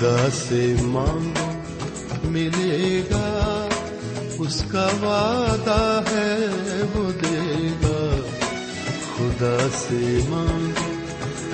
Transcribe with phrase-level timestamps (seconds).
[0.00, 1.38] خدا سے مانگ
[2.24, 3.68] ملے گا،
[4.38, 6.36] اس کا وعدہ ہے،
[6.94, 8.16] وہ دے گا۔
[9.16, 10.72] خدا سے مانگ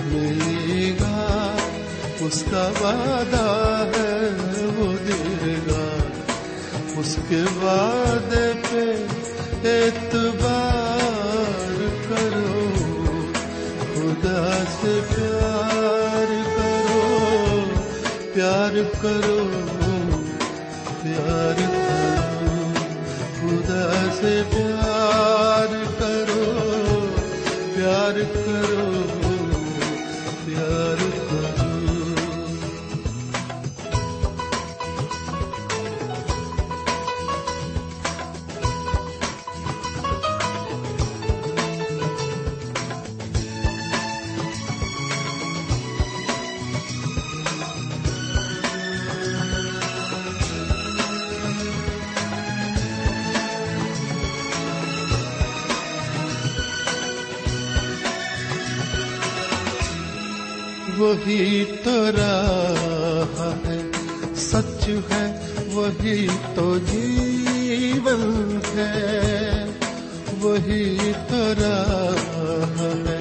[0.04, 1.56] ملے گا،
[2.20, 4.28] اس کا وعدہ ہے،
[4.76, 5.96] وہ دے گا۔
[6.96, 9.06] اس کے وعدے پہ
[9.68, 10.71] اعتبار
[18.72, 19.38] پیار کرو
[21.02, 22.72] پیار کرو
[23.40, 24.81] خدا سے پیار
[61.02, 63.80] وہی تو راہ ہے۔
[64.36, 65.40] سچ ہے،
[65.72, 69.64] وہی تو جیون ہے۔
[70.40, 73.20] وہی تو راہ ہے۔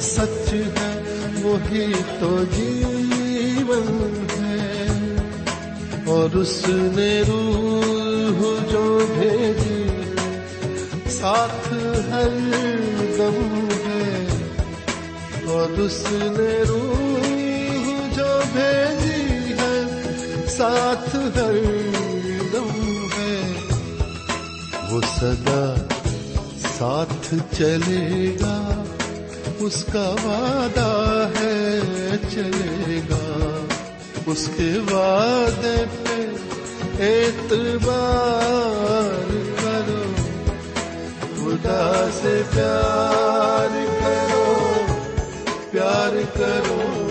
[0.00, 1.02] سچ ہے،
[1.42, 4.86] وہی تو جیون ہے۔
[6.06, 9.86] اور اس نے روح جو بھیجی،
[11.10, 11.74] ساتھ
[12.10, 12.28] ہر
[13.18, 14.26] دم ہے۔
[15.44, 17.15] اور اس نے روح
[20.56, 21.56] ساتھ ہر
[22.52, 22.70] دم
[23.16, 23.36] ہے۔
[24.90, 25.74] وہ سدا
[26.78, 28.84] ساتھ چلے گا،
[29.58, 33.50] اس کا وعدہ ہے چلے گا۔
[34.26, 36.18] اس کے وعدے پہ
[37.02, 40.04] اعتبار کرو،
[41.36, 44.54] خدا سے پیار کرو
[45.70, 47.05] پیار کرو۔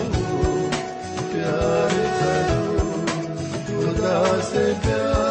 [4.24, 5.25] سے پیار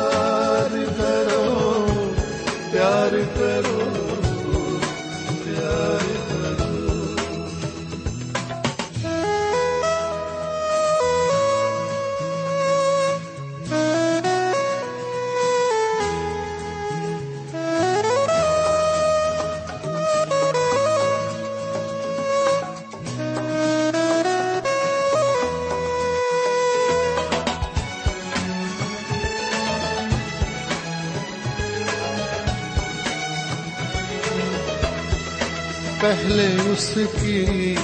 [36.05, 37.75] پہلے اس کی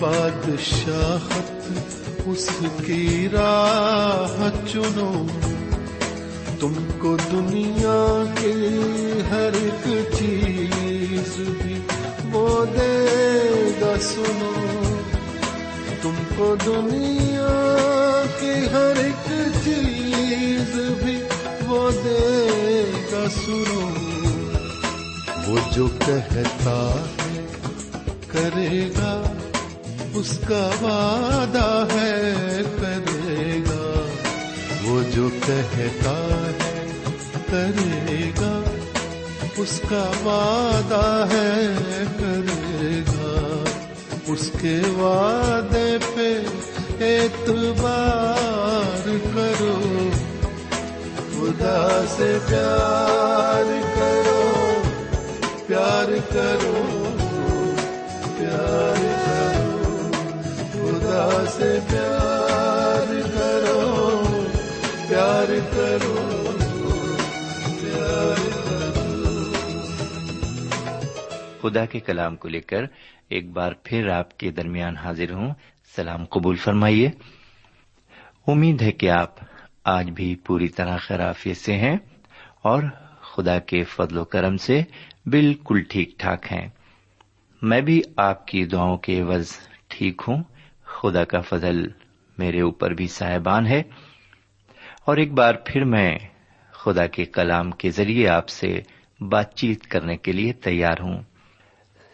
[0.00, 1.72] بادشاہت
[2.26, 2.48] اس
[2.86, 5.26] کی راہ چنو۔
[6.60, 8.52] تم کو دنیا کی
[9.30, 11.80] ہر ایک چیز بھی
[12.32, 13.06] وہ دے
[13.80, 14.82] گا سنو۔
[16.02, 19.30] تم کو دنیا کی ہر ایک
[19.64, 21.22] چیز بھی
[21.66, 23.90] وہ دے گا سنو۔
[25.48, 27.23] وہ جو کہتا ہے
[28.34, 29.12] کرے گا،
[30.14, 33.86] اس کا وعدہ ہے کرے گا۔
[34.84, 36.16] وہ جو کہتا
[36.64, 36.86] ہے
[37.50, 38.60] کرے گا،
[39.56, 43.64] اس کا وعدہ ہے کرے گا۔
[44.26, 46.28] اس کے وعدے پہ
[47.00, 50.10] اعتبار کرو،
[51.32, 54.82] خدا سے پیار کرو
[55.66, 57.03] پیار کرو۔
[61.32, 64.20] سے پیار کرو
[65.08, 66.50] پیار کرو
[67.64, 69.52] پیار کرو۔
[71.62, 72.84] خدا کے کلام کو لے کر
[73.28, 75.54] ایک بار پھر آپ کے درمیان حاضر ہوں۔
[75.96, 77.10] سلام قبول فرمائیے۔
[78.46, 79.34] امید ہے کہ آپ
[79.84, 81.96] آج بھی پوری طرح خرافیت سے ہیں
[82.62, 82.82] اور
[83.20, 84.82] خدا کے فضل و کرم سے
[85.26, 86.68] بالکل ٹھیک ٹھاک ہیں۔
[87.62, 89.46] میں بھی آپ کی دعاؤں کے عوض
[89.88, 90.42] ٹھیک ہوں۔
[91.02, 91.86] خدا کا فضل
[92.38, 93.82] میرے اوپر بھی صاحبان ہے۔
[95.04, 96.18] اور ایک بار پھر میں
[96.70, 98.80] خدا کے کلام کے ذریعے آپ سے
[99.20, 101.22] بات چیت کرنے کے لیے تیار ہوں۔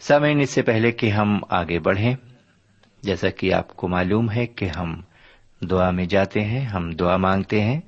[0.00, 2.15] سامعین، اس سے پہلے کہ ہم آگے بڑھیں،
[3.03, 5.00] جیسا کہ آپ کو معلوم ہے کہ ہم
[5.61, 7.81] دعا میں جاتے ہیں، ہم دعا مانگتے ہیں۔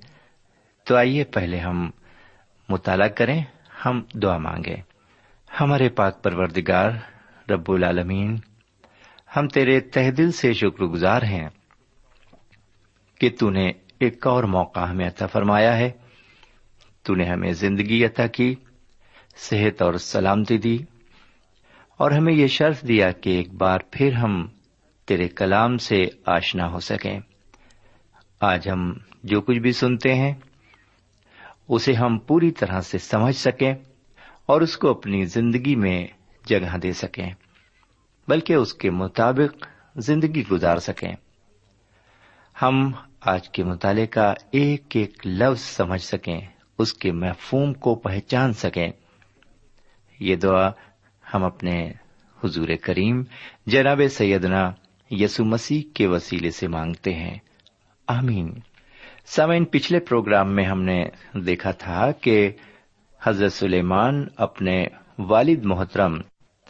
[0.84, 1.90] تو آئیے پہلے ہم
[2.68, 3.44] مطالعہ کریں،
[3.86, 4.76] ہم دعا مانگیں۔
[5.60, 6.90] ہمارے پاک پروردگار،
[7.50, 8.36] رب العالمین
[9.36, 11.48] ہم تیرے تہ دل سے شکر گزار ہیں
[13.20, 13.70] کہ تو نے
[14.00, 15.90] ایک اور موقع ہمیں عطا فرمایا ہے۔
[17.02, 18.54] تو نے ہمیں زندگی عطا کی،
[19.36, 20.78] صحت اور سلامتی دی
[21.96, 24.46] اور ہمیں یہ شرط دیا کہ ایک بار پھر ہم
[25.04, 27.20] تیرے کلام سے آشنا ہو سکیں۔
[28.40, 28.92] آج ہم
[29.22, 30.34] جو کچھ بھی سنتے ہیں،
[31.68, 33.74] اسے ہم پوری طرح سے سمجھ سکیں
[34.46, 36.06] اور اس کو اپنی زندگی میں
[36.46, 37.30] جگہ دے سکیں۔
[38.28, 39.66] بلکہ اس کے مطابق
[39.96, 41.12] زندگی گزار سکیں۔
[42.62, 46.40] ہم آج کے مطالعے کا ایک ایک لفظ سمجھ سکیں،
[46.78, 48.88] اس کے محفوم کو پہچان سکیں۔
[50.20, 50.70] یہ دعا
[51.34, 51.92] ہم اپنے
[52.44, 53.22] حضور کریم
[53.66, 54.70] جناب سیدنا
[55.10, 57.38] یسو مسیح کے وسیلے سے مانگتے ہیں۔
[58.06, 58.54] آمین۔
[59.26, 61.04] سامعین، پچھلے پروگرام میں ہم نے
[61.34, 62.52] دیکھا تھا کہ
[63.22, 64.86] حضرت سلیمان اپنے
[65.18, 66.20] والد محترم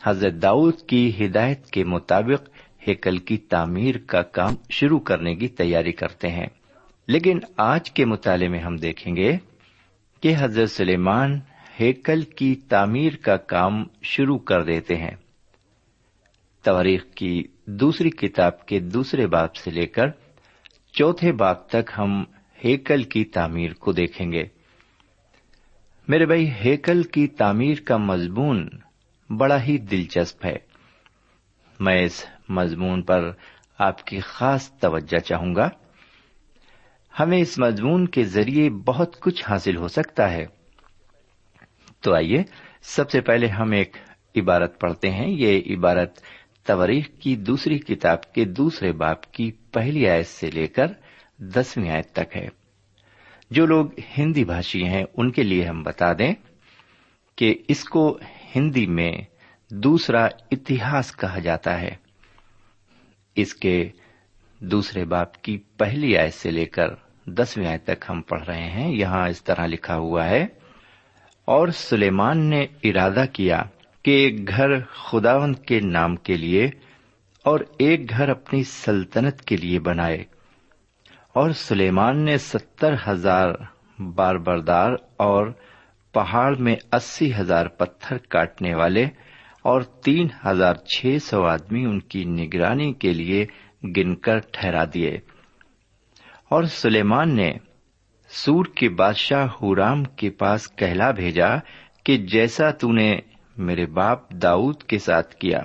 [0.05, 2.49] حضرت داؤد کی ہدایت کے مطابق
[2.89, 6.47] ہیکل کی تعمیر کا کام شروع کرنے کی تیاری کرتے ہیں۔
[7.09, 9.37] لیکن آج کے مطالعے میں ہم دیکھیں گے
[10.21, 11.41] کہ حضرت سلیمان
[11.81, 15.17] ہیکل کی تعمیر کا کام شروع کر دیتے ہیں۔
[16.63, 20.07] تاریخ کی دوسری کتاب کے دوسرے باپ سے لے کر
[20.93, 22.25] چوتھے باپ تک ہم
[22.65, 24.43] ہیکل کی تعمیر کو دیکھیں گے۔
[26.09, 28.69] میرے بھائی، ہیکل کی تعمیر کا مضمون
[29.39, 30.57] بڑا ہی دلچسپ ہے۔
[31.81, 33.31] میں اس مضمون پر
[33.79, 35.69] آپ کی خاص توجہ چاہوں گا۔
[37.21, 40.47] ہمیں اس مضمون کے ذریعے بہت کچھ حاصل ہو سکتا ہے۔
[42.01, 42.43] تو آئیے،
[42.83, 43.97] سب سے پہلے ہم ایک
[44.37, 46.21] عبارت پڑھتے ہیں۔ یہ عبارت
[46.63, 50.87] توریخ کی دوسری کتاب کے دوسرے باپ کی پہلی آیت سے لے کر
[51.39, 52.49] دسویں آیت تک ہے۔
[53.51, 53.87] جو لوگ
[54.19, 56.35] ہندی بھاشی ہیں، ان کے لیے ہم بتا دیں
[57.37, 58.19] کہ اس کو
[58.57, 59.13] ہندی میں
[59.71, 61.95] دوسرا اتہاس کہا جاتا ہے۔
[63.35, 63.91] اس کے
[64.61, 66.89] دوسرے باپ کی پہلی آیت سے لے کر
[67.27, 70.47] دسویں آیت تک ہم پڑھ رہے ہیں۔ یہاں اس طرح لکھا ہوا ہے،
[71.45, 73.63] اور سلیمان نے ارادہ کیا
[74.03, 76.67] کہ ایک گھر خداون کے نام کے لیے
[77.45, 80.25] اور ایک گھر اپنی سلطنت کے لیے بنائے۔
[81.33, 83.49] اور سلیمان نے ستر ہزار
[83.99, 85.47] بار بردار اور
[86.13, 89.05] پہاڑ میں اسی ہزار پتھر کاٹنے والے
[89.63, 93.47] اور تین ہزار چھ سو آدمی ان کی نگرانی کے لیے
[93.97, 95.19] گن کر ٹھہرا دیے۔
[96.49, 97.53] اور سلیمان نے
[98.29, 101.49] سور کے بادشاہ ہورام کے پاس کہلا بھیجا
[102.05, 103.19] کہ جیسا تو نے
[103.57, 105.59] میرے باپ داؤد کے ساتھ کیا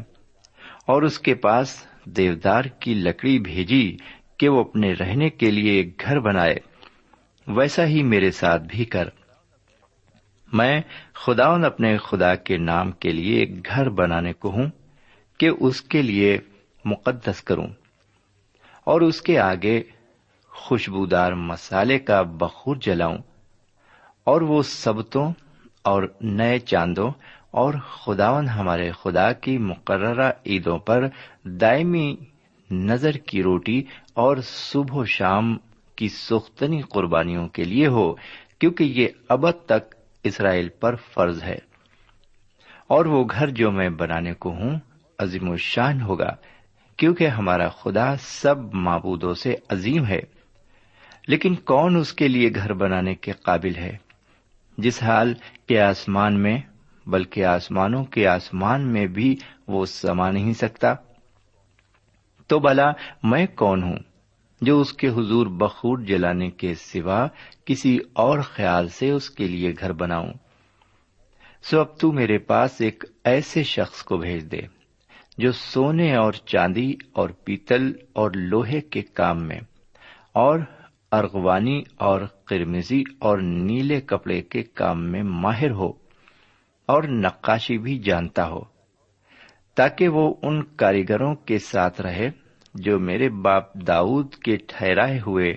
[0.87, 3.97] اور اس کے پاس دیودار کی لکڑی بھیجی
[4.37, 6.55] کہ وہ اپنے رہنے کے لیے ایک گھر بنائے،
[7.47, 9.09] ویسا ہی میرے ساتھ بھی کر۔
[10.53, 10.81] میں
[11.13, 14.69] خداون اپنے خدا کے نام کے لیے ایک گھر بنانے کو ہوں
[15.37, 16.37] کہ اس کے لیے
[16.85, 17.67] مقدس کروں
[18.83, 19.83] اور اس کے آگے
[20.49, 23.17] خوشبودار مسالے کا بخور جلاؤں
[24.23, 25.31] اور وہ سبتوں
[25.81, 27.11] اور نئے چاندوں
[27.51, 31.07] اور خداون ہمارے خدا کی مقررہ عیدوں پر
[31.43, 32.15] دائمی
[32.71, 35.57] نظر کی روٹی اور صبح و شام
[35.95, 38.13] کی سختنی قربانیوں کے لیے ہو،
[38.59, 41.57] کیونکہ یہ ابد تک اسرائیل پر فرض ہے۔
[42.87, 44.79] اور وہ گھر جو میں بنانے کو ہوں،
[45.19, 46.35] عظیم الشان ہوگا،
[46.97, 50.19] کیونکہ ہمارا خدا سب معبودوں سے عظیم ہے۔
[51.27, 53.97] لیکن کون اس کے لیے گھر بنانے کے قابل ہے؟
[54.77, 55.33] جس حال
[55.67, 56.61] کے آسمان میں،
[57.07, 59.35] بلکہ آسمانوں کے آسمان میں بھی
[59.67, 60.93] وہ سما نہیں سکتا۔
[62.47, 62.91] تو بلا،
[63.23, 63.97] میں کون ہوں؟
[64.61, 67.27] جو اس کے حضور بخور جلانے کے سوا
[67.65, 70.33] کسی اور خیال سے اس کے لیے گھر بناؤں۔
[71.63, 74.59] سو اب تو میرے پاس ایک ایسے شخص کو بھیج دے
[75.37, 79.59] جو سونے اور چاندی اور پیتل اور لوہے کے کام میں
[80.33, 80.59] اور
[81.11, 85.89] ارغوانی اور قرمزی اور نیلے کپڑے کے کام میں ماہر ہو
[86.85, 88.61] اور نقاشی بھی جانتا ہو
[89.75, 92.29] تاکہ وہ ان کاریگروں کے ساتھ رہے۔
[92.81, 95.55] جو میرے باپ داؤد کے ٹھہرائے ہوئے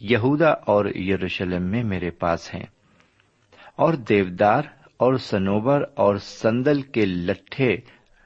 [0.00, 2.66] یہودا اور یروشلم میں میرے پاس ہیں۔
[3.76, 4.62] اور دیودار
[4.96, 7.76] اور سنوبر اور سندل کے لٹھے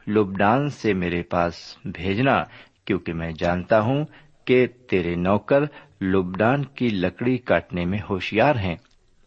[0.08, 2.42] لبنان سے میرے پاس بھیجنا،
[2.84, 4.04] کیونکہ میں جانتا ہوں
[4.44, 5.60] کہ تیرے نوکر
[6.00, 8.76] لبنان کی لکڑی کاٹنے میں ہوشیار ہیں۔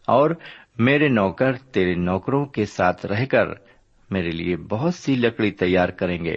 [0.06, 0.30] اور
[0.78, 3.46] میرے نوکر تیرے نوکروں کے ساتھ رہ کر
[4.10, 6.36] میرے لیے بہت سی لکڑی تیار کریں گے۔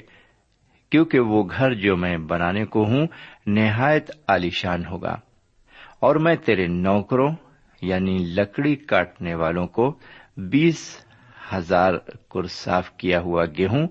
[0.94, 3.08] کیونکہ وہ گھر جو میں بنانے کو ہوں
[3.46, 5.16] نہایت عالیشان ہوگا۔
[6.00, 7.36] اور میں تیرے نوکروں
[7.82, 9.98] یعنی لکڑی کاٹنے والوں کو
[10.38, 11.06] بیس
[11.56, 11.94] ہزار
[12.32, 13.88] کر صاف کیا ہوا گیہوں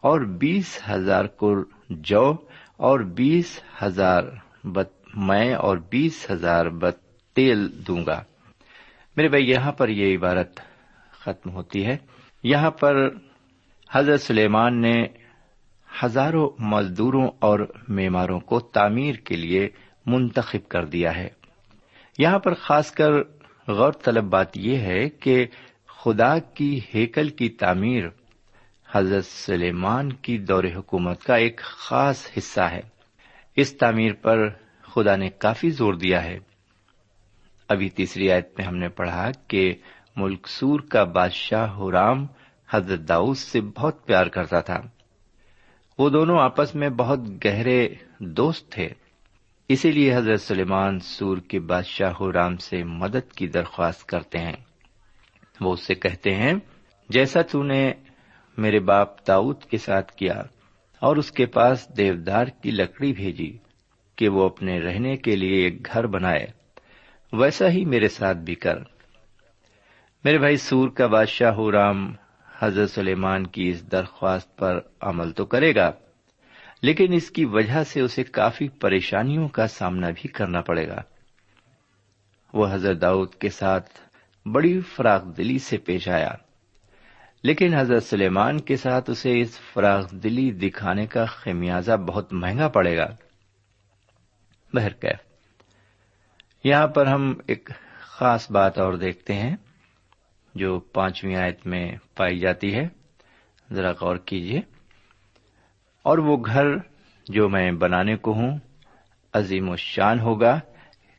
[0.00, 2.36] اور بیس ہزار کر جو
[2.76, 4.22] اور بیس ہزار
[4.64, 6.98] بت میں اور بیس ہزار بت
[7.36, 8.24] تیل دوں گا۔
[9.16, 10.60] میرے بھائی، یہاں پر یہ عبارت
[11.10, 11.96] ختم ہوتی ہے۔
[12.42, 13.08] یہاں پر
[13.92, 15.21] حضرت سلیمان نے
[16.04, 19.68] ہزاروں مزدوروں اور میماروں کو تعمیر کے لیے
[20.06, 21.28] منتخب کر دیا ہے۔
[22.18, 23.10] یہاں پر خاص کر
[23.68, 25.46] غور طلب بات یہ ہے کہ
[25.86, 28.04] خدا کی ہیکل کی تعمیر
[28.92, 32.80] حضرت سلیمان کی دور حکومت کا ایک خاص حصہ ہے۔
[33.56, 34.48] اس تعمیر پر
[34.82, 36.38] خدا نے کافی زور دیا ہے۔
[37.68, 39.74] ابھی تیسری آیت میں ہم نے پڑھا کہ
[40.16, 42.26] ملک سور کا بادشاہ حرام
[42.70, 44.80] حضرت داؤد سے بہت پیار کرتا تھا۔
[46.02, 48.88] وہ دونوں آپس میں بہت گہرے دوست تھے۔
[49.68, 54.56] اسی لیے حضرت سلیمان سور کے بادشاہ حرام سے مدد کی درخواست کرتے ہیں۔
[55.60, 56.52] وہ اس سے کہتے ہیں،
[57.08, 57.92] جیسا تو نے
[58.58, 60.42] میرے باپ داؤد کے ساتھ کیا
[61.00, 63.58] اور اس کے پاس دیودار کی لکڑی بھیجی
[64.16, 66.46] کہ وہ اپنے رہنے کے لیے ایک گھر بنائے،
[67.32, 68.78] ویسا ہی میرے ساتھ بھی کر۔
[70.24, 72.12] میرے بھائی سور کا بادشاہ رام
[72.62, 75.90] حضرت سلیمان کی اس درخواست پر عمل تو کرے گا،
[76.82, 81.00] لیکن اس کی وجہ سے اسے کافی پریشانیوں کا سامنا بھی کرنا پڑے گا۔
[82.54, 83.90] وہ حضرت داؤد کے ساتھ
[84.46, 86.30] بڑی فراغ دلی سے پیش آیا،
[87.42, 92.96] لیکن حضرت سلیمان کے ساتھ اسے اس فراغ دلی دکھانے کا خمیازہ بہت مہنگا پڑے
[92.96, 93.06] گا۔
[94.74, 95.20] بہرکیف،
[96.64, 99.56] یہاں پر ہم ایک خاص بات اور دیکھتے ہیں۔
[100.54, 102.88] جو پانچویں آیت میں پائی جاتی ہے،
[103.72, 104.60] ذرا غور کیجیے۔
[106.02, 106.64] اور وہ گھر
[107.26, 108.58] جو میں بنانے کو ہوں،
[109.32, 110.60] عظیم و شان ہوگا،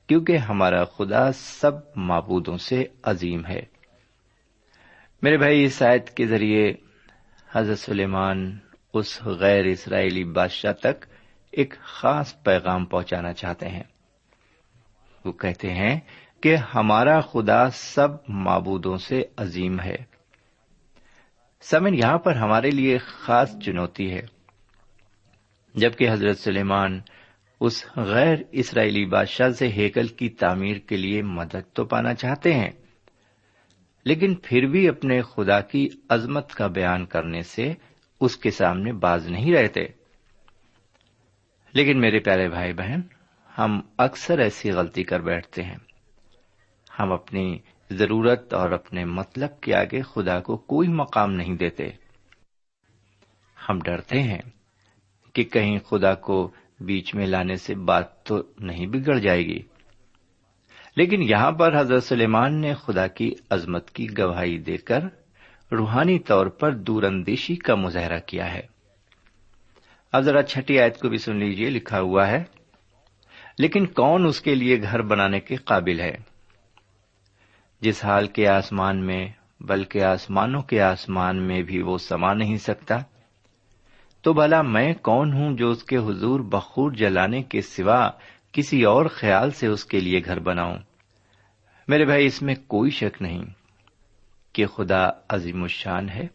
[0.08, 3.62] کیونکہ ہمارا خدا سب معبودوں سے عظیم ہے۔
[5.22, 6.74] میرے بھائی، اس آیت کے ذریعے
[7.52, 8.58] حضرت سلیمان
[8.94, 11.06] اس غیر اسرائیلی بادشاہ تک
[11.52, 13.84] ایک خاص پیغام پہنچانا چاہتے ہیں۔
[15.26, 16.00] وہ کہتے ہیں
[16.44, 19.96] کہ ہمارا خدا سب معبودوں سے عظیم ہے۔
[21.62, 24.22] سمن یہاں پر ہمارے لیے خاص چنوتی ہے۔
[25.76, 27.02] جبکہ حضرت سلیمان
[27.60, 32.72] اس غیر اسرائیلی بادشاہ سے ہیکل کی تعمیر کے لیے مدد تو پانا چاہتے ہیں،
[34.06, 37.74] لیکن پھر بھی اپنے خدا کی عظمت کا بیان کرنے سے
[38.22, 39.82] اس کے سامنے باز نہیں رہتے۔
[41.74, 43.02] لیکن میرے پیارے بھائی بہن،
[43.58, 45.78] ہم اکثر ایسی غلطی کر بیٹھتے ہیں۔
[47.00, 47.60] ہم اپنی
[47.90, 51.90] ضرورت اور اپنے مطلب کے آگے خدا کو کوئی مقام نہیں دیتے۔
[53.70, 54.42] ہم ڈرتے ہیں
[55.34, 59.60] کہ کہیں خدا کو بیچ میں لانے سے بات تو نہیں بگڑ جائے گی۔
[60.96, 65.00] لیکن یہاں پر حضرت سلیمان نے خدا کی عظمت کی گواہی دے کر
[65.72, 68.62] روحانی طور پر دور اندیشی کا مظاہرہ کیا ہے۔
[70.12, 72.44] اب ذرا چھٹی آیت کو بھی سن لیجیے لکھا ہوا ہے،
[73.58, 76.33] لیکن کون اس کے لیے گھر بنانے کے قابل ہے؟
[77.84, 79.26] جس حال کے آسمان میں،
[79.60, 82.98] بلکہ آسمانوں کے آسمان میں بھی وہ سما نہیں سکتا۔
[84.24, 88.10] تو بھلا میں کون ہوں جو اس کے حضور بخور جلانے کے سوا
[88.52, 90.78] کسی اور خیال سے اس کے لیے گھر بناؤں؟
[91.88, 93.44] میرے بھائی، اس میں کوئی شک نہیں
[94.54, 96.28] کہ خدا عظیم الشان ہے،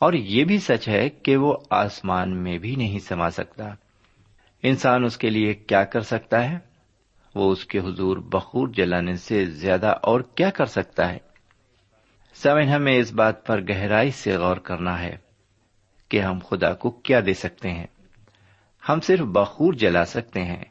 [0.00, 3.68] اور یہ بھی سچ ہے کہ وہ آسمان میں بھی نہیں سما سکتا۔
[4.62, 6.58] انسان اس کے لیے کیا کر سکتا ہے؟
[7.38, 11.18] وہ اس کے حضور بخور جلانے سے زیادہ اور کیا کر سکتا ہے؟
[12.34, 15.16] سمن ہمیں اس بات پر گہرائی سے غور کرنا ہے
[16.08, 17.86] کہ ہم خدا کو کیا دے سکتے ہیں۔
[18.88, 20.64] ہم صرف بخور جلا سکتے ہیں۔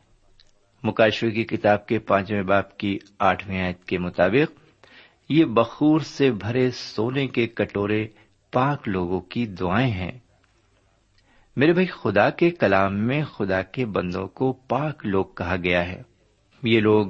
[0.84, 4.60] مکاشو کی کتاب کے پانچویں باپ کی آٹھویں آیت کے مطابق
[5.30, 8.08] یہ بخور سے بھرے سونے کے کٹورے
[8.52, 10.12] پاک لوگوں کی دعائیں ہیں۔
[11.56, 16.17] میرے بھائی، خدا کے کلام میں خدا کے بندوں کو پاک لوگ کہا گیا ہے۔
[16.64, 17.08] یہ لوگ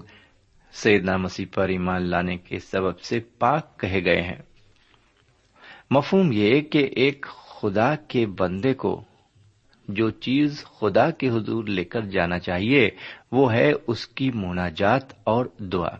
[0.72, 4.42] سیدنا مسیح پر ایمان لانے کے سبب سے پاک کہے گئے ہیں۔
[5.92, 9.04] مفہوم یہ کہ ایک خدا کے بندے کو
[9.88, 12.90] جو چیز خدا کے حضور لے کر جانا چاہیے،
[13.32, 15.96] وہ ہے اس کی مناجات اور دعا۔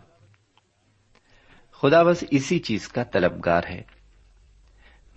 [1.72, 3.82] خدا بس اسی چیز کا طلبگار ہے۔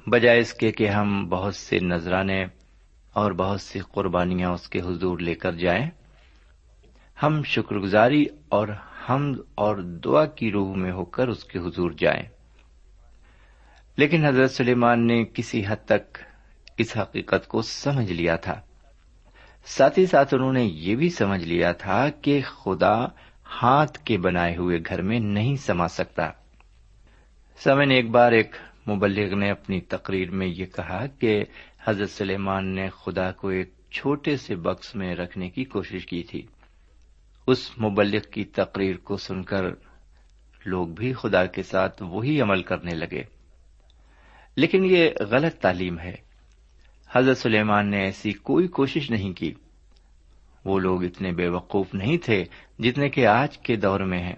[0.08, 2.44] بجائے اس کے کہ ہم بہت سے نذرانے
[3.14, 5.90] اور بہت سی قربانیاں اس کے حضور لے کر جائیں
[7.24, 8.68] ہم شکر گزاری اور
[9.10, 12.24] حمد اور دعا کی روح میں ہو کر اس کے حضور جائیں۔
[13.98, 16.18] لیکن حضرت سلیمان نے کسی حد تک
[16.78, 18.62] اس حقیقت کو سمجھ لیا تھا۔
[19.66, 23.06] ساتھ ہی ساتھ انہوں نے یہ بھی سمجھ لیا تھا کہ خدا
[23.64, 26.30] ہاتھ کے بنائے ہوئے گھر میں نہیں سما سکتا۔
[27.64, 28.56] سمے نے ایک بار ایک
[28.90, 31.44] مبلغ نے اپنی تقریر میں یہ کہا کہ
[31.84, 36.48] حضرت سلیمان نے خدا کو ایک چھوٹے سے بکس میں رکھنے کی کوشش کی تھی۔
[37.48, 39.64] اس مبلغ کی تقریر کو سن کر
[40.66, 43.24] لوگ بھی خدا کے ساتھ وہی عمل کرنے لگے۔
[44.56, 46.16] لیکن یہ غلط تعلیم ہے۔
[47.12, 49.54] حضرت سلیمان نے ایسی کوئی کوشش نہیں کی۔
[50.66, 52.44] وہ لوگ اتنے بے وقوف نہیں تھے
[52.80, 54.36] جتنے کہ آج کے دور میں ہیں۔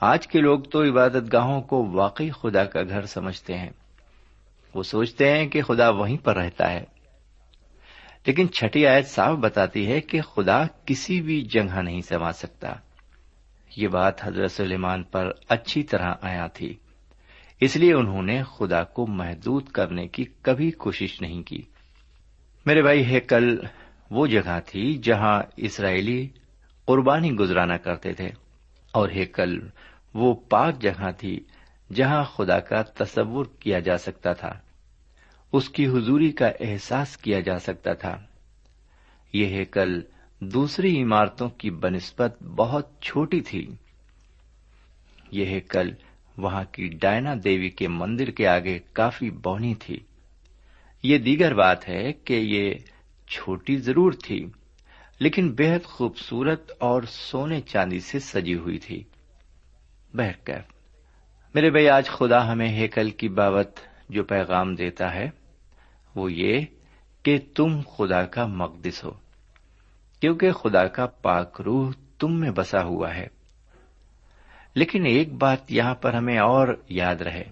[0.00, 3.70] آج کے لوگ تو عبادت گاہوں کو واقعی خدا کا گھر سمجھتے ہیں۔
[4.74, 6.84] وہ سوچتے ہیں کہ خدا وہیں پر رہتا ہے۔
[8.26, 12.72] لیکن چھٹی آیت صاف بتاتی ہے کہ خدا کسی بھی جگہ نہیں سما سکتا۔
[13.76, 16.76] یہ بات حضرت سلیمان پر اچھی طرح آیا تھی۔
[17.60, 21.62] اس لیے انہوں نے خدا کو محدود کرنے کی کبھی کوشش نہیں کی۔
[22.66, 23.58] میرے بھائی ہیکل
[24.10, 26.28] وہ جگہ تھی جہاں اسرائیلی
[26.84, 28.28] قربانی گزرانا کرتے تھے۔
[28.92, 29.68] اور ہیکل
[30.14, 31.40] وہ پاک جگہ تھی
[31.94, 34.60] جہاں خدا کا تصور کیا جا سکتا تھا۔
[35.52, 38.20] اس کی حضوری کا احساس کیا جا سکتا تھا۔
[39.32, 40.00] یہ ہیکل
[40.40, 43.66] دوسری عمارتوں کی بنسبت بہت چھوٹی تھی۔
[45.30, 45.90] یہ ہیکل
[46.38, 49.98] وہاں کی ڈائنا دیوی کے مندر کے آگے کافی بونی تھی۔
[51.02, 52.74] یہ دیگر بات ہے کہ یہ
[53.28, 54.46] چھوٹی ضرور تھی،
[55.18, 59.04] لیکن بےحد خوبصورت اور سونے چاندی سے سجی ہوئی تھی۔
[60.14, 60.60] بہرکر
[61.54, 65.41] میرے بھائی، آج خدا ہمیں ہیکل کی بابت جو پیغام دیتا ہے
[66.14, 66.60] وہ یہ
[67.22, 69.10] کہ تم خدا کا مقدس ہو،
[70.20, 73.26] کیونکہ خدا کا پاک روح تم میں بسا ہوا ہے۔
[74.74, 77.44] لیکن ایک بات یہاں پر ہمیں اور یاد رہے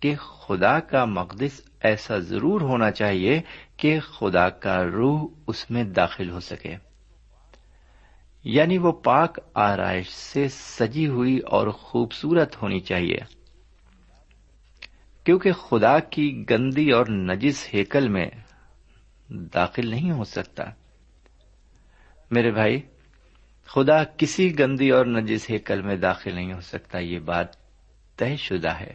[0.00, 3.40] کہ خدا کا مقدس ایسا ضرور ہونا چاہیے
[3.76, 6.76] کہ خدا کا روح اس میں داخل ہو سکے۔
[8.44, 13.41] یعنی وہ پاک آرائش سے سجی ہوئی اور خوبصورت ہونی چاہیے۔
[15.24, 18.26] کیونکہ خدا کی گندی اور نجس ہیکل میں
[19.30, 20.64] داخل نہیں ہو سکتا۔
[22.30, 22.80] میرے بھائی،
[23.66, 27.46] خدا کسی گندی اور نجس ہیکل میں داخل نہیں ہو سکتا، یہ بات
[28.16, 28.94] طے شدہ ہے۔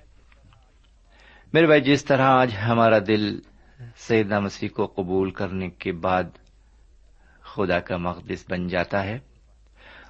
[1.54, 3.40] میرے بھائی، جس طرح آج ہمارا دل
[3.96, 6.24] سیدنا مسیح کو قبول کرنے کے بعد
[7.42, 9.20] خدا کا مقدس بن جاتا ہے،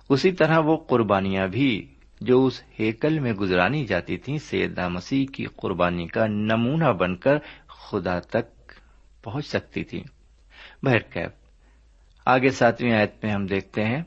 [0.10, 5.46] اسی طرح وہ قربانیاں بھی جو اس ہیکل میں گزرانی جاتی تھیں، سیدنا مسیح کی
[5.46, 8.74] قربانی کا نمونہ بن کر خدا تک
[9.24, 10.04] پہنچ سکتی تھی
[10.84, 11.30] بہرکیب
[12.26, 14.04] آگے ساتویں آیت میں ہم دیکھتے ہیں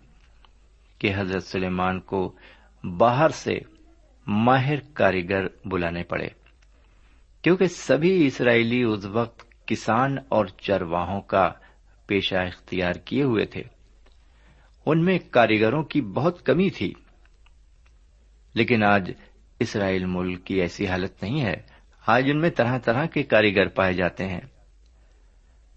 [0.98, 2.36] کہ حضرت سلیمان کو
[2.98, 3.58] باہر سے
[4.26, 6.28] ماہر کاریگر بلانے پڑے۔
[7.42, 11.50] کیونکہ سبھی اسرائیلی اس وقت کسان اور چرواہوں کا
[12.06, 13.62] پیشہ اختیار کیے ہوئے تھے۔
[14.86, 16.92] ان میں کاریگروں کی بہت کمی تھی۔
[18.54, 19.12] لیکن آج
[19.58, 21.56] اسرائیل ملک کی ایسی حالت نہیں ہے۔
[22.06, 24.40] آج ان میں طرح طرح کے کاریگر پائے جاتے ہیں۔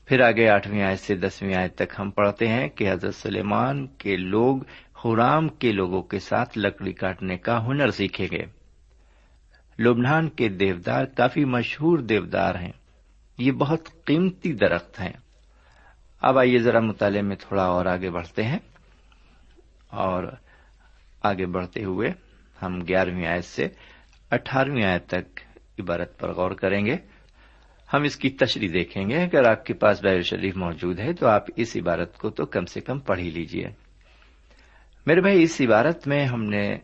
[0.06, 4.18] پھر آگے آٹھویں آیت سے دسویں آیت تک ہم پڑھتے ہیں کہ حضرت سلیمان کے
[4.18, 4.58] لوگ
[5.06, 8.46] حرام کے لوگوں کے ساتھ لکڑی کاٹنے کا ہنر سیکھے گئے۔
[9.80, 12.72] لبنان کے دیودار کافی مشہور دیودار ہیں۔
[13.38, 15.14] یہ بہت قیمتی درخت ہیں۔
[16.22, 18.60] اب آئیے ذرا مطالعے میں تھوڑا اور آگے بڑھتے ہیں۔
[19.90, 20.24] اور
[21.24, 22.23] آگے بڑھتے ہوئے
[22.66, 23.68] ہم گیارہویں آیت سے
[24.32, 25.40] اٹھارہویں آیت تک
[25.80, 26.96] عبارت پر غور کریں گے۔
[27.94, 31.28] ہم اس کی تشریح دیکھیں گے۔ اگر آپ کے پاس بیر شریف موجود ہے تو
[31.28, 33.68] آپ اس عبارت کو تو کم سے کم پڑھ ہی لیجیے
[35.06, 36.78] میرے بھائی، اس عبارت میں ہم نے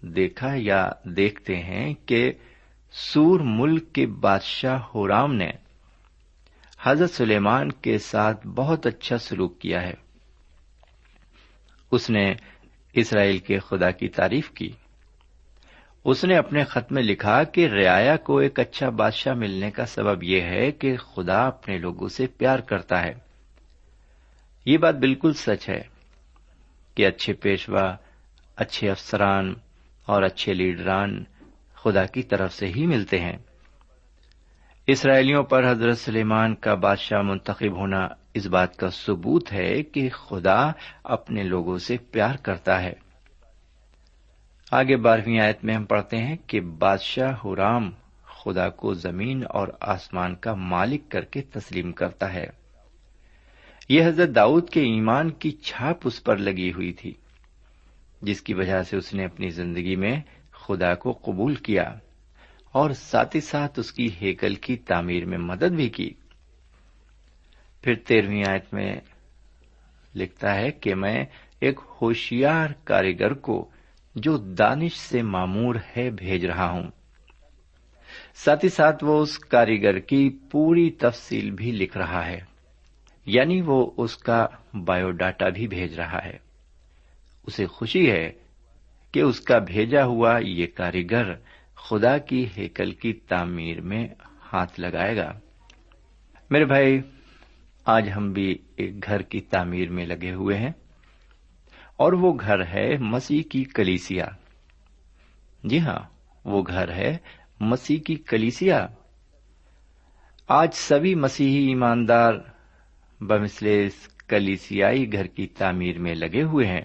[0.00, 2.32] دیکھا یا دیکھتے ہیں کہ
[2.92, 5.50] سور ملک کے بادشاہ ہورام نے
[6.82, 9.94] حضرت سلیمان کے ساتھ بہت اچھا سلوک کیا ہے۔
[11.90, 12.34] اس نے
[13.00, 14.72] اسرائیل کے خدا کی تعریف کی۔
[16.04, 20.22] اس نے اپنے خط میں لکھا کہ رعایا کو ایک اچھا بادشاہ ملنے کا سبب
[20.22, 23.14] یہ ہے کہ خدا اپنے لوگوں سے پیار کرتا ہے۔
[24.66, 25.82] یہ بات بالکل سچ ہے
[26.94, 27.96] کہ اچھے پیشوا،
[28.56, 29.54] اچھے افسران
[30.06, 31.24] اور اچھے لیڈران
[31.74, 33.36] خدا کی طرف سے ہی ملتے ہیں۔
[34.86, 40.70] اسرائیلیوں پر حضرت سلیمان کا بادشاہ منتخب ہونا اس بات کا ثبوت ہے کہ خدا
[41.04, 42.92] اپنے لوگوں سے پیار کرتا ہے۔
[44.72, 47.90] آگے بارہویں آیت میں ہم پڑھتے ہیں کہ بادشاہ حرام
[48.24, 52.46] خدا کو زمین اور آسمان کا مالک کر کے تسلیم کرتا ہے۔
[53.88, 57.14] یہ حضرت داؤد کے ایمان کی چھاپ اس پر لگی ہوئی تھی،
[58.22, 60.20] جس کی وجہ سے اس نے اپنی زندگی میں
[60.50, 61.94] خدا کو قبول کیا
[62.72, 66.10] اور ساتھ ہی ساتھ اس کی ہیکل کی تعمیر میں مدد بھی کی۔
[67.86, 68.96] پھر تیرہویں آیت میں
[70.14, 71.24] لکھتا ہے کہ میں
[71.60, 73.70] ایک ہوشیار کاریگر کو
[74.14, 76.90] جو دانش سے معمور ہے بھیج رہا ہوں۔
[78.34, 82.40] ساتھ ہی ساتھ وہ اس کاریگر کی پوری تفصیل بھی لکھ رہا ہے۔
[83.26, 84.46] یعنی وہ اس کا
[84.84, 86.36] بایو ڈاٹا بھی بھیج رہا ہے۔
[87.46, 88.32] اسے خوشی ہے
[89.12, 91.34] کہ اس کا بھیجا ہوا یہ کاریگر
[91.74, 94.08] خدا کی ہیکل کی تعمیر میں
[94.52, 95.32] ہاتھ لگائے گا۔
[96.50, 97.00] میرے بھائی
[97.86, 100.72] آج ہم بھی ایک گھر کی تعمیر میں لگے ہوئے ہیں
[101.96, 104.26] اور وہ گھر ہے مسیح کی کلیسیا۔
[105.64, 105.98] جی ہاں
[106.44, 107.16] وہ گھر ہے
[107.60, 108.86] مسیح کی کلیسیا۔
[110.48, 112.32] آج سبھی مسیحی ایماندار
[113.20, 113.88] بمثل
[114.28, 116.84] کلیسیائی گھر کی تعمیر میں لگے ہوئے ہیں۔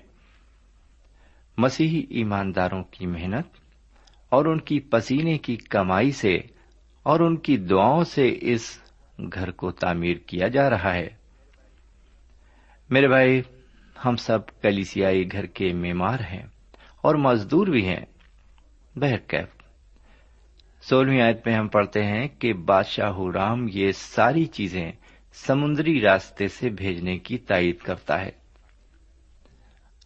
[1.57, 3.47] مسیحی ایمانداروں کی محنت
[4.29, 6.35] اور ان کی پسینے کی کمائی سے
[7.03, 11.09] اور ان کی دعاؤں سے اس گھر کو تعمیر کیا جا رہا ہے۔
[12.89, 13.41] میرے بھائی،
[14.05, 16.43] ہم سب کلیسیائی گھر کے میمار ہیں
[17.01, 18.05] اور مزدور بھی ہیں۔
[18.95, 19.47] بہرکیف
[20.81, 24.91] سولہویں آیت میں ہم پڑھتے ہیں کہ بادشاہ رام یہ ساری چیزیں
[25.33, 28.31] سمندری راستے سے بھیجنے کی تائید کرتا ہے۔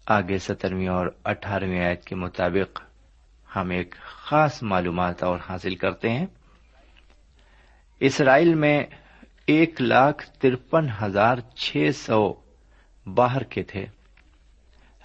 [0.05, 2.81] آگے سترویں اور اٹھارہویں آیت کے مطابق
[3.55, 6.25] ہم ایک خاص معلومات اور حاصل کرتے ہیں۔
[7.99, 8.83] اسرائیل میں
[9.45, 12.33] ایک لاکھ ترپن ہزار چھ سو
[13.13, 13.85] باہر کے تھے۔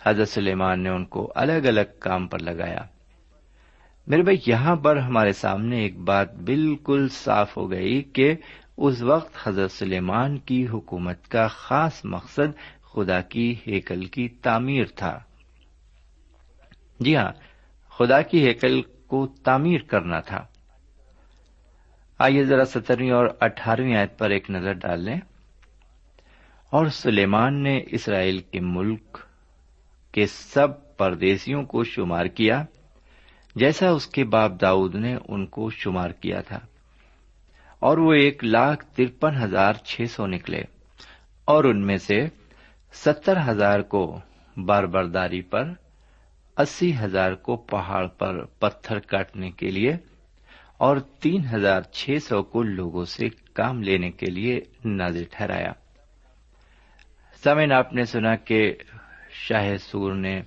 [0.07, 2.81] حضرت سلیمان نے ان کو الگ الگ کام پر لگایا۔
[4.07, 8.35] میرے بھائی، یہاں پر ہمارے سامنے ایک بات بالکل صاف ہو گئی کہ
[8.77, 15.19] اس وقت حضرت سلیمان کی حکومت کا خاص مقصد خدا کی ہیکل کی تعمیر تھا۔
[17.01, 17.33] جی ہاں
[17.89, 20.47] خدا کی ہیکل کو تعمیر کرنا تھا۔
[22.23, 25.21] آئیے ذرا سترویں اور اٹھارہویں آیت پر ایک نظر ڈال لیں۔
[26.71, 29.19] اور سلیمان نے اسرائیل کے ملک
[30.13, 32.65] کے سب پردیسیوں کو شمار کیا،
[33.55, 36.59] جیسا اس کے باپ داؤد نے ان کو شمار کیا تھا۔
[37.79, 40.63] اور وہ ایک لاکھ ترپن ہزار چھ سو نکلے،
[41.45, 42.27] اور ان میں سے
[42.93, 44.21] ستر ہزار کو
[44.57, 45.73] بار برداری پر،
[46.59, 49.97] اسی ہزار کو پہاڑ پر پتھر کاٹنے کے لیے
[50.81, 55.73] اور تین ہزار چھ سو کو لوگوں سے کام لینے کے لیے نازر ٹھہرایا۔
[57.45, 58.75] سمین آپ نے سنا کہ
[59.31, 60.41] شاہ سور نے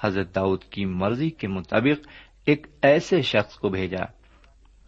[0.00, 2.08] حضرت داؤد کی مرضی کے مطابق
[2.44, 4.04] ایک ایسے شخص کو بھیجا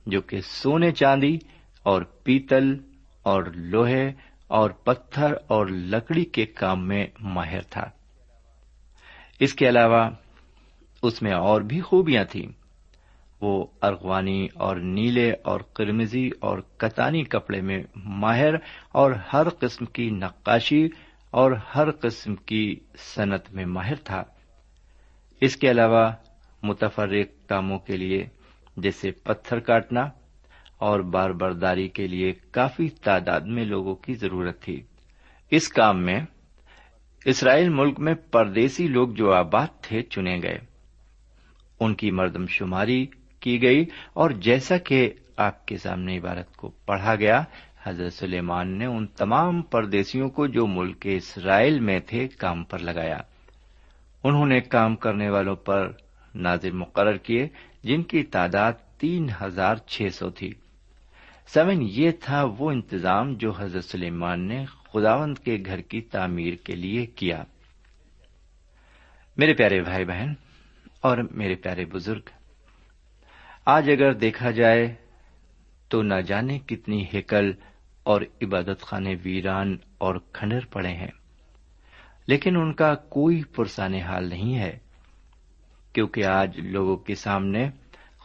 [0.06, 1.38] جو کہ سونے چاندی
[1.82, 2.76] اور پیتل
[3.22, 4.12] اور لوہے
[4.46, 7.84] اور پتھر اور لکڑی کے کام میں ماہر تھا۔
[9.40, 10.10] اس کے علاوہ
[11.02, 12.59] اس میں اور بھی خوبیاں تھیں۔
[13.40, 18.54] وہ ارغوانی اور نیلے اور قرمزی اور کتانی کپڑے میں ماہر
[18.92, 20.88] اور ہر قسم کی نقاشی
[21.30, 24.22] اور ہر قسم کی صنعت میں ماہر تھا۔
[25.40, 26.12] اس کے علاوہ
[26.62, 28.26] متفرق کاموں کے لیے
[28.76, 30.00] جیسے پتھر کاٹنا
[30.78, 34.82] اور بار برداری کے لیے کافی تعداد میں لوگوں کی ضرورت تھی۔
[35.50, 36.20] اس کام میں
[37.24, 40.58] اسرائیل ملک میں پردیسی لوگ جو آباد تھے چنے گئے۔
[41.80, 43.06] ان کی مردم شماری
[43.40, 47.42] کی گئی اور جیسا کہ آپ کے سامنے عبارت کو پڑھا گیا،
[47.82, 53.18] حضرت سلیمان نے ان تمام پردیسیوں کو جو ملک اسرائیل میں تھے کام پر لگایا۔
[54.24, 55.92] انہوں نے کام کرنے والوں پر
[56.34, 57.48] ناظر مقرر کیے،
[57.82, 60.50] جن کی تعداد تین ہزار چھ سو تھی۔
[61.46, 66.74] سمن یہ تھا وہ انتظام جو حضرت سلیمان نے خداوند کے گھر کی تعمیر کے
[66.74, 67.42] لیے کیا۔
[69.36, 70.32] میرے پیارے بھائی بہن
[71.00, 72.22] اور میرے پیارے بزرگ
[73.72, 74.94] آج اگر دیکھا جائے
[75.88, 77.52] تو نہ جانے کتنی ہیکل
[78.02, 81.10] اور عبادت خانے ویران اور کھنڈر پڑے ہیں۔
[82.26, 84.78] لیکن ان کا کوئی پرسان حال نہیں ہے،
[85.92, 87.70] کیونکہ آج لوگوں کے سامنے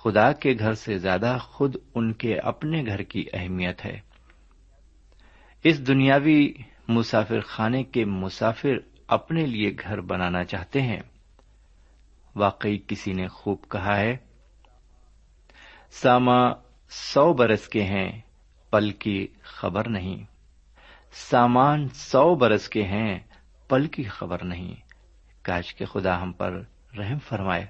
[0.03, 3.99] خدا کے گھر سے زیادہ خود ان کے اپنے گھر کی اہمیت ہے۔
[5.63, 6.53] اس دنیاوی
[6.88, 8.77] مسافر خانے کے مسافر
[9.08, 11.01] اپنے لیے گھر بنانا چاہتے ہیں۔
[12.36, 14.17] واقعی کسی نے خوب کہا ہے
[16.01, 16.51] ساما
[16.89, 18.21] سو برس کے ہیں
[18.71, 20.23] پل کی خبر نہیں۔
[21.12, 23.19] سامان سو برس کے ہیں
[23.67, 24.75] پل کی خبر نہیں۔
[25.41, 26.62] کاش کے خدا ہم پر
[26.97, 27.65] رحم فرمائے۔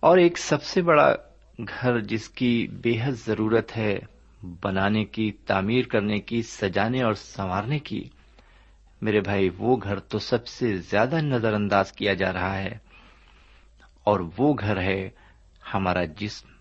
[0.00, 1.14] اور ایک سب سے بڑا
[1.58, 3.98] گھر جس کی بے حد ضرورت ہے،
[4.62, 8.04] بنانے کی، تعمیر کرنے کی، سجانے اور سنوارنے کی۔
[9.02, 12.78] میرے بھائی، وہ گھر تو سب سے زیادہ نظر انداز کیا جا رہا ہے۔
[14.04, 15.10] اور وہ گھر ہے
[15.74, 16.55] ہمارا جسم۔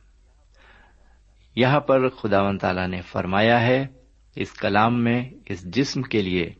[1.55, 3.87] یہاں پر خدا و تعالی نے فرمایا ہے،
[4.35, 6.53] اس کلام میں، اس جسم کے لیے،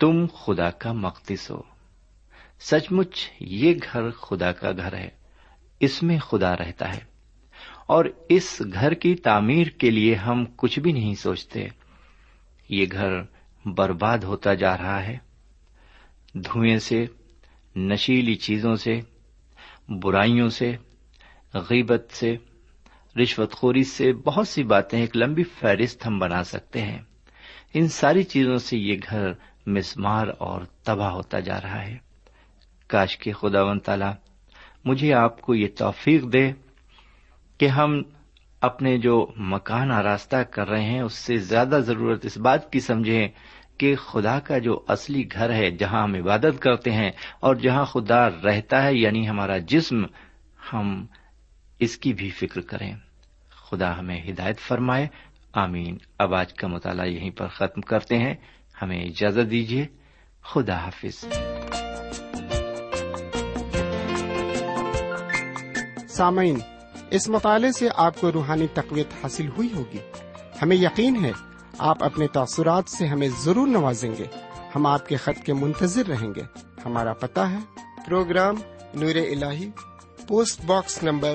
[0.00, 1.62] تم خدا کا مقدس ہو۔
[2.60, 5.08] سچ مچ یہ گھر خدا کا گھر ہے،
[5.80, 7.00] اس میں خدا رہتا ہے۔
[7.86, 11.66] اور اس گھر کی تعمیر کے لیے ہم کچھ بھی نہیں سوچتے۔
[12.68, 13.10] یہ گھر
[13.64, 15.18] برباد ہوتا جا رہا ہے۔
[16.34, 17.04] دھوئیں سے،
[17.76, 19.00] نشیلی چیزوں سے،
[19.88, 20.76] برائیوں سے،
[21.54, 22.36] غیبت سے
[23.22, 26.98] رشوت خوری سے بہت سی باتیں ایک لمبی فہرست ہم بنا سکتے ہیں۔
[27.74, 29.32] ان ساری چیزوں سے یہ گھر
[29.66, 31.96] مسمار اور تباہ ہوتا جا رہا ہے۔
[32.86, 34.12] کاش کے خدا و تعالی
[34.84, 36.52] مجھے آپ کو یہ توفیق دے
[37.58, 38.02] کہ ہم
[38.60, 43.28] اپنے جو مکان آراستہ کر رہے ہیں، اس سے زیادہ ضرورت اس بات کی سمجھیں
[43.78, 48.28] کہ خدا کا جو اصلی گھر ہے، جہاں ہم عبادت کرتے ہیں اور جہاں خدا
[48.30, 50.04] رہتا ہے یعنی ہمارا جسم،
[50.72, 51.06] ہم
[51.78, 52.96] اس کی بھی فکر کریں۔
[53.70, 55.06] خدا ہمیں ہدایت فرمائے۔
[55.52, 58.34] آمین۔ اب آج کا مطالعہ یہیں پر ختم کرتے ہیں۔
[58.82, 59.86] ہمیں اجازت دیجیے۔
[60.42, 61.24] خدا حافظ۔
[66.08, 66.58] سامعین،
[67.10, 69.98] اس مطالعے سے آپ کو روحانی تقویت حاصل ہوئی ہوگی۔
[70.62, 71.32] ہمیں یقین ہے،
[71.78, 74.24] آپ اپنے تاثرات سے ہمیں ضرور نوازیں گے۔
[74.76, 76.42] ہم آپ کے خط کے منتظر رہیں گے۔
[76.84, 77.58] ہمارا پتا ہے۔
[78.06, 78.54] Programme
[78.94, 79.44] Noor al
[80.28, 81.34] post box number